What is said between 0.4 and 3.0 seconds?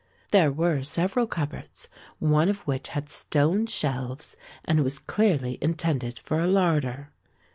were several cupboards, one of which